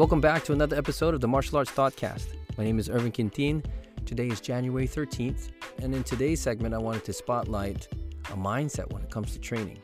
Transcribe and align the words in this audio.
Welcome 0.00 0.22
back 0.22 0.44
to 0.44 0.54
another 0.54 0.78
episode 0.78 1.12
of 1.12 1.20
the 1.20 1.28
Martial 1.28 1.58
Arts 1.58 1.72
Thoughtcast. 1.72 2.28
My 2.56 2.64
name 2.64 2.78
is 2.78 2.88
Ervin 2.88 3.12
Quintin. 3.12 3.62
Today 4.06 4.28
is 4.28 4.40
January 4.40 4.88
13th, 4.88 5.50
and 5.82 5.94
in 5.94 6.02
today's 6.04 6.40
segment, 6.40 6.72
I 6.72 6.78
wanted 6.78 7.04
to 7.04 7.12
spotlight 7.12 7.86
a 8.30 8.34
mindset 8.34 8.90
when 8.94 9.02
it 9.02 9.10
comes 9.10 9.34
to 9.34 9.38
training. 9.38 9.78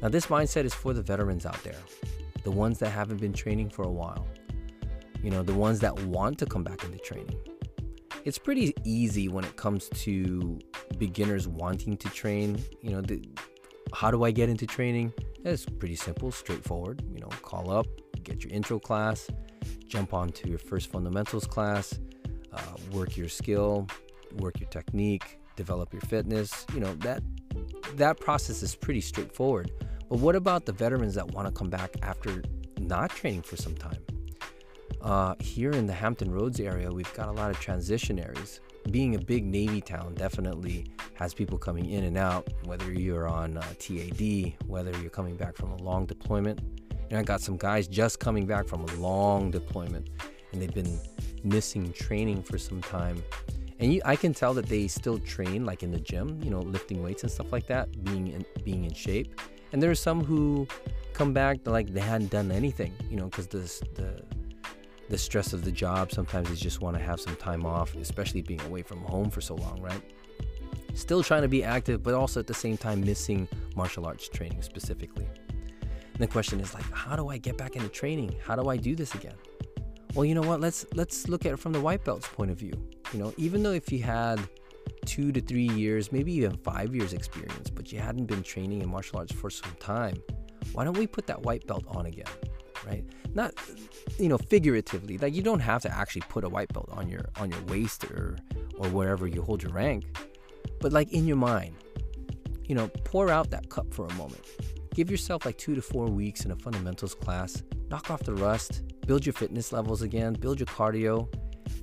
Now, 0.00 0.08
this 0.08 0.26
mindset 0.26 0.66
is 0.66 0.72
for 0.72 0.92
the 0.92 1.02
veterans 1.02 1.46
out 1.46 1.60
there, 1.64 1.80
the 2.44 2.52
ones 2.52 2.78
that 2.78 2.90
haven't 2.90 3.20
been 3.20 3.32
training 3.32 3.70
for 3.70 3.82
a 3.82 3.90
while, 3.90 4.24
you 5.20 5.30
know, 5.30 5.42
the 5.42 5.52
ones 5.52 5.80
that 5.80 5.98
want 6.02 6.38
to 6.38 6.46
come 6.46 6.62
back 6.62 6.84
into 6.84 6.98
training. 6.98 7.36
It's 8.24 8.38
pretty 8.38 8.72
easy 8.84 9.26
when 9.26 9.42
it 9.42 9.56
comes 9.56 9.88
to 10.04 10.60
beginners 10.96 11.48
wanting 11.48 11.96
to 11.96 12.08
train. 12.10 12.62
You 12.82 12.90
know, 12.90 13.00
the, 13.00 13.28
how 13.92 14.12
do 14.12 14.22
I 14.22 14.30
get 14.30 14.48
into 14.48 14.64
training? 14.64 15.12
It's 15.44 15.66
pretty 15.66 15.96
simple, 15.96 16.30
straightforward. 16.30 17.02
You 17.12 17.18
know, 17.18 17.30
call 17.42 17.72
up, 17.72 17.88
get 18.24 18.44
your 18.44 18.52
intro 18.52 18.78
class, 18.78 19.28
jump 19.86 20.12
onto 20.12 20.48
your 20.48 20.58
first 20.58 20.90
fundamentals 20.90 21.46
class, 21.46 21.98
uh, 22.52 22.60
work 22.92 23.16
your 23.16 23.28
skill, 23.28 23.86
work 24.36 24.58
your 24.60 24.68
technique, 24.68 25.38
develop 25.56 25.92
your 25.92 26.02
fitness. 26.02 26.66
You 26.74 26.80
know 26.80 26.94
that 26.96 27.22
that 27.94 28.18
process 28.20 28.62
is 28.62 28.74
pretty 28.74 29.00
straightforward. 29.00 29.70
But 30.08 30.18
what 30.18 30.36
about 30.36 30.66
the 30.66 30.72
veterans 30.72 31.14
that 31.14 31.28
want 31.28 31.48
to 31.48 31.52
come 31.52 31.70
back 31.70 31.94
after 32.02 32.42
not 32.78 33.10
training 33.10 33.42
for 33.42 33.56
some 33.56 33.74
time? 33.74 34.02
Uh, 35.00 35.34
here 35.38 35.70
in 35.70 35.86
the 35.86 35.92
Hampton 35.92 36.30
Roads 36.30 36.60
area, 36.60 36.90
we've 36.90 37.12
got 37.14 37.28
a 37.28 37.32
lot 37.32 37.50
of 37.50 37.60
transitionaries. 37.60 38.60
Being 38.90 39.14
a 39.14 39.18
big 39.18 39.44
Navy 39.44 39.80
town 39.80 40.14
definitely 40.14 40.86
has 41.14 41.34
people 41.34 41.58
coming 41.58 41.90
in 41.90 42.04
and 42.04 42.16
out, 42.16 42.48
whether 42.64 42.92
you're 42.92 43.28
on 43.28 43.56
uh, 43.56 43.62
TAD, 43.78 44.54
whether 44.66 44.90
you're 45.00 45.10
coming 45.10 45.36
back 45.36 45.56
from 45.56 45.70
a 45.72 45.76
long 45.76 46.06
deployment. 46.06 46.60
And 47.10 47.18
I 47.18 47.22
got 47.22 47.40
some 47.40 47.56
guys 47.56 47.86
just 47.86 48.20
coming 48.20 48.46
back 48.46 48.66
from 48.66 48.82
a 48.82 48.94
long 48.94 49.50
deployment 49.50 50.08
and 50.52 50.62
they've 50.62 50.74
been 50.74 50.98
missing 51.42 51.92
training 51.92 52.42
for 52.42 52.58
some 52.58 52.80
time. 52.80 53.22
And 53.78 53.92
you, 53.92 54.00
I 54.04 54.16
can 54.16 54.32
tell 54.32 54.54
that 54.54 54.66
they 54.66 54.86
still 54.88 55.18
train 55.18 55.64
like 55.64 55.82
in 55.82 55.90
the 55.90 56.00
gym, 56.00 56.40
you 56.42 56.50
know, 56.50 56.60
lifting 56.60 57.02
weights 57.02 57.22
and 57.22 57.30
stuff 57.30 57.52
like 57.52 57.66
that, 57.66 58.04
being 58.04 58.28
in, 58.28 58.44
being 58.64 58.84
in 58.84 58.94
shape. 58.94 59.40
And 59.72 59.82
there 59.82 59.90
are 59.90 59.96
some 59.96 60.24
who 60.24 60.66
come 61.12 61.32
back 61.32 61.58
like 61.64 61.92
they 61.92 62.00
hadn't 62.00 62.30
done 62.30 62.50
anything, 62.52 62.94
you 63.10 63.16
know, 63.16 63.26
because 63.26 63.48
the 63.48 63.58
the 63.94 64.22
the 65.08 65.18
stress 65.18 65.52
of 65.52 65.64
the 65.64 65.72
job. 65.72 66.12
Sometimes 66.12 66.48
they 66.48 66.54
just 66.54 66.80
want 66.80 66.96
to 66.96 67.02
have 67.02 67.20
some 67.20 67.36
time 67.36 67.66
off, 67.66 67.94
especially 67.96 68.42
being 68.42 68.60
away 68.62 68.82
from 68.82 69.00
home 69.00 69.30
for 69.30 69.40
so 69.40 69.54
long, 69.56 69.80
right? 69.82 70.00
Still 70.94 71.22
trying 71.22 71.42
to 71.42 71.48
be 71.48 71.64
active, 71.64 72.02
but 72.02 72.14
also 72.14 72.40
at 72.40 72.46
the 72.46 72.54
same 72.54 72.76
time 72.76 73.00
missing 73.00 73.48
martial 73.74 74.06
arts 74.06 74.28
training 74.28 74.62
specifically. 74.62 75.26
And 76.14 76.22
the 76.22 76.28
question 76.28 76.60
is 76.60 76.72
like, 76.72 76.90
how 76.92 77.16
do 77.16 77.28
I 77.28 77.38
get 77.38 77.58
back 77.58 77.74
into 77.76 77.88
training? 77.88 78.34
How 78.42 78.54
do 78.54 78.68
I 78.68 78.76
do 78.76 78.94
this 78.94 79.14
again? 79.14 79.34
Well, 80.14 80.24
you 80.24 80.34
know 80.34 80.42
what? 80.42 80.60
Let's 80.60 80.86
let's 80.94 81.28
look 81.28 81.44
at 81.44 81.52
it 81.52 81.58
from 81.58 81.72
the 81.72 81.80
white 81.80 82.04
belt's 82.04 82.28
point 82.28 82.52
of 82.52 82.58
view. 82.58 82.72
You 83.12 83.18
know, 83.18 83.34
even 83.36 83.64
though 83.64 83.72
if 83.72 83.90
you 83.90 84.00
had 84.00 84.40
two 85.06 85.32
to 85.32 85.40
three 85.40 85.68
years, 85.68 86.12
maybe 86.12 86.32
even 86.32 86.56
five 86.58 86.94
years 86.94 87.12
experience, 87.12 87.68
but 87.68 87.92
you 87.92 87.98
hadn't 87.98 88.26
been 88.26 88.42
training 88.44 88.82
in 88.82 88.88
martial 88.88 89.18
arts 89.18 89.32
for 89.32 89.50
some 89.50 89.74
time, 89.80 90.16
why 90.72 90.84
don't 90.84 90.96
we 90.96 91.08
put 91.08 91.26
that 91.26 91.42
white 91.42 91.66
belt 91.66 91.84
on 91.88 92.06
again? 92.06 92.26
Right? 92.86 93.04
Not 93.34 93.54
you 94.18 94.28
know, 94.28 94.38
figuratively. 94.38 95.18
Like 95.18 95.34
you 95.34 95.42
don't 95.42 95.60
have 95.60 95.82
to 95.82 95.92
actually 95.92 96.22
put 96.28 96.44
a 96.44 96.48
white 96.48 96.72
belt 96.72 96.88
on 96.92 97.08
your 97.08 97.24
on 97.36 97.50
your 97.50 97.62
waist 97.64 98.04
or 98.04 98.36
or 98.78 98.88
wherever 98.88 99.26
you 99.26 99.42
hold 99.42 99.62
your 99.62 99.72
rank. 99.72 100.04
But 100.80 100.92
like 100.92 101.12
in 101.12 101.26
your 101.26 101.36
mind, 101.36 101.74
you 102.66 102.74
know, 102.74 102.88
pour 103.04 103.30
out 103.30 103.50
that 103.50 103.68
cup 103.68 103.92
for 103.92 104.06
a 104.06 104.12
moment. 104.14 104.44
Give 104.94 105.10
yourself 105.10 105.44
like 105.44 105.58
two 105.58 105.74
to 105.74 105.82
four 105.82 106.06
weeks 106.06 106.44
in 106.44 106.52
a 106.52 106.56
fundamentals 106.56 107.16
class. 107.16 107.64
Knock 107.90 108.12
off 108.12 108.22
the 108.22 108.34
rust, 108.34 108.84
build 109.08 109.26
your 109.26 109.32
fitness 109.32 109.72
levels 109.72 110.02
again, 110.02 110.34
build 110.34 110.60
your 110.60 110.68
cardio, 110.68 111.28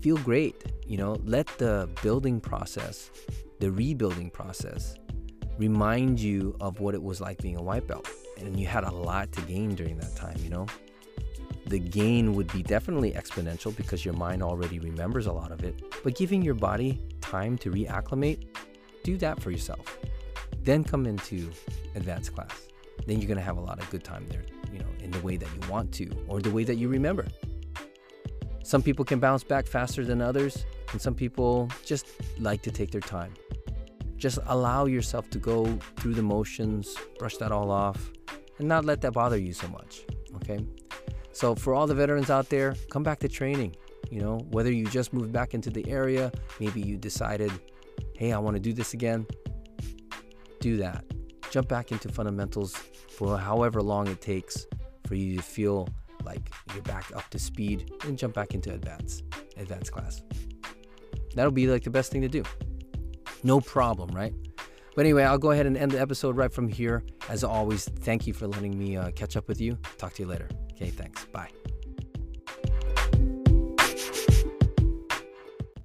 feel 0.01 0.15
great. 0.15 0.55
You 0.87 0.95
know, 0.95 1.19
let 1.25 1.45
the 1.57 1.89
building 2.01 2.39
process, 2.39 3.11
the 3.59 3.69
rebuilding 3.69 4.29
process, 4.29 4.95
remind 5.57 6.21
you 6.21 6.55
of 6.61 6.79
what 6.79 6.95
it 6.95 7.03
was 7.03 7.19
like 7.19 7.41
being 7.41 7.57
a 7.57 7.61
white 7.61 7.85
belt. 7.85 8.09
And 8.37 8.57
you 8.57 8.65
had 8.65 8.85
a 8.85 8.91
lot 8.91 9.33
to 9.33 9.41
gain 9.41 9.75
during 9.75 9.97
that 9.97 10.15
time, 10.15 10.37
you 10.41 10.49
know? 10.49 10.65
The 11.67 11.79
gain 11.79 12.33
would 12.35 12.51
be 12.53 12.63
definitely 12.63 13.11
exponential 13.11 13.75
because 13.75 14.05
your 14.05 14.13
mind 14.13 14.41
already 14.41 14.79
remembers 14.79 15.25
a 15.25 15.33
lot 15.33 15.51
of 15.51 15.65
it. 15.65 15.83
But 16.01 16.15
giving 16.15 16.41
your 16.41 16.55
body 16.55 17.01
time 17.19 17.57
to 17.57 17.71
reacclimate, 17.71 18.47
do 19.03 19.17
that 19.17 19.41
for 19.41 19.51
yourself. 19.51 19.97
Then 20.63 20.85
come 20.85 21.05
into 21.05 21.51
advanced 21.93 22.33
class 22.33 22.70
then 23.07 23.19
you're 23.19 23.27
going 23.27 23.37
to 23.37 23.43
have 23.43 23.57
a 23.57 23.61
lot 23.61 23.79
of 23.79 23.89
good 23.89 24.03
time 24.03 24.25
there, 24.29 24.43
you 24.71 24.79
know, 24.79 24.85
in 24.99 25.11
the 25.11 25.19
way 25.21 25.37
that 25.37 25.47
you 25.47 25.69
want 25.69 25.91
to 25.93 26.09
or 26.27 26.41
the 26.41 26.51
way 26.51 26.63
that 26.63 26.75
you 26.75 26.87
remember. 26.87 27.27
Some 28.63 28.81
people 28.81 29.03
can 29.03 29.19
bounce 29.19 29.43
back 29.43 29.65
faster 29.65 30.05
than 30.05 30.21
others, 30.21 30.65
and 30.91 31.01
some 31.01 31.15
people 31.15 31.69
just 31.83 32.07
like 32.39 32.61
to 32.61 32.71
take 32.71 32.91
their 32.91 33.01
time. 33.01 33.33
Just 34.17 34.37
allow 34.45 34.85
yourself 34.85 35.29
to 35.31 35.39
go 35.39 35.65
through 35.97 36.13
the 36.13 36.21
motions, 36.21 36.95
brush 37.17 37.37
that 37.37 37.51
all 37.51 37.71
off, 37.71 38.11
and 38.59 38.67
not 38.67 38.85
let 38.85 39.01
that 39.01 39.13
bother 39.13 39.37
you 39.37 39.51
so 39.51 39.67
much. 39.67 40.03
Okay? 40.35 40.63
So, 41.33 41.55
for 41.55 41.73
all 41.73 41.87
the 41.87 41.95
veterans 41.95 42.29
out 42.29 42.49
there, 42.49 42.75
come 42.91 43.03
back 43.03 43.19
to 43.19 43.27
training. 43.27 43.75
You 44.11 44.21
know, 44.21 44.37
whether 44.51 44.71
you 44.71 44.85
just 44.85 45.11
moved 45.11 45.31
back 45.31 45.53
into 45.53 45.69
the 45.69 45.89
area, 45.89 46.31
maybe 46.59 46.81
you 46.81 46.97
decided, 46.97 47.51
hey, 48.15 48.31
I 48.31 48.37
want 48.37 48.55
to 48.55 48.59
do 48.59 48.73
this 48.73 48.93
again, 48.93 49.25
do 50.59 50.77
that 50.77 51.03
jump 51.51 51.67
back 51.67 51.91
into 51.91 52.09
fundamentals 52.09 52.75
for 52.75 53.37
however 53.37 53.81
long 53.81 54.07
it 54.07 54.21
takes 54.21 54.65
for 55.05 55.15
you 55.15 55.37
to 55.37 55.43
feel 55.43 55.87
like 56.23 56.51
you're 56.73 56.83
back 56.83 57.15
up 57.15 57.29
to 57.29 57.37
speed 57.37 57.91
and 58.05 58.17
jump 58.17 58.33
back 58.33 58.53
into 58.53 58.73
advanced 58.73 59.23
advanced 59.57 59.91
class. 59.91 60.21
That'll 61.35 61.51
be 61.51 61.67
like 61.67 61.83
the 61.83 61.89
best 61.89 62.11
thing 62.11 62.21
to 62.21 62.29
do. 62.29 62.43
No 63.43 63.59
problem, 63.61 64.09
right? 64.15 64.33
But 64.95 65.05
anyway, 65.05 65.23
I'll 65.23 65.37
go 65.37 65.51
ahead 65.51 65.65
and 65.65 65.77
end 65.77 65.91
the 65.91 66.01
episode 66.01 66.35
right 66.35 66.51
from 66.51 66.67
here. 66.67 67.03
As 67.29 67.43
always, 67.43 67.85
thank 67.85 68.27
you 68.27 68.33
for 68.33 68.47
letting 68.47 68.77
me 68.77 68.97
uh, 68.97 69.11
catch 69.11 69.37
up 69.37 69.47
with 69.47 69.61
you. 69.61 69.77
Talk 69.97 70.13
to 70.13 70.23
you 70.23 70.27
later. 70.27 70.49
Okay, 70.73 70.89
thanks. 70.89 71.25
Bye. 71.25 71.49